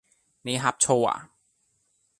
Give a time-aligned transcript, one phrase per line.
[0.41, 1.29] 你呷醋呀?